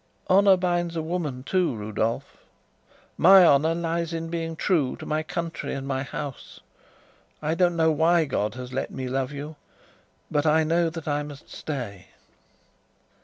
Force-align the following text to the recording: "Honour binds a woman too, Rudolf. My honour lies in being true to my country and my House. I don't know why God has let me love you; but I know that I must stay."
"Honour 0.31 0.57
binds 0.57 0.95
a 0.95 1.01
woman 1.03 1.43
too, 1.43 1.75
Rudolf. 1.75 2.37
My 3.19 3.45
honour 3.45 3.75
lies 3.75 4.13
in 4.13 4.29
being 4.31 4.55
true 4.55 4.95
to 4.95 5.05
my 5.05 5.21
country 5.21 5.75
and 5.75 5.87
my 5.87 6.01
House. 6.01 6.59
I 7.39 7.53
don't 7.53 7.75
know 7.77 7.91
why 7.91 8.25
God 8.25 8.55
has 8.55 8.73
let 8.73 8.89
me 8.89 9.07
love 9.07 9.31
you; 9.31 9.57
but 10.31 10.47
I 10.47 10.63
know 10.63 10.89
that 10.89 11.07
I 11.07 11.21
must 11.21 11.49
stay." 11.51 12.07